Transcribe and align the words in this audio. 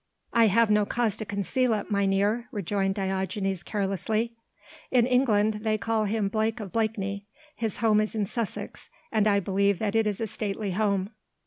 "I 0.33 0.47
have 0.47 0.71
no 0.71 0.83
cause 0.83 1.15
to 1.17 1.25
conceal 1.25 1.73
it, 1.73 1.91
mynheer," 1.91 2.47
rejoined 2.51 2.95
Diogenes 2.95 3.61
carelessly. 3.61 4.33
"In 4.89 5.05
England 5.05 5.59
they 5.61 5.77
call 5.77 6.05
him 6.05 6.27
Blake 6.27 6.59
of 6.59 6.71
Blakeney; 6.71 7.27
his 7.55 7.77
home 7.77 8.01
is 8.01 8.15
in 8.15 8.25
Sussex 8.25 8.89
and 9.11 9.27
I 9.27 9.39
believe 9.39 9.77
that 9.77 9.95
it 9.95 10.07
is 10.07 10.19
a 10.19 10.25
stately 10.25 10.71
home." 10.71 11.11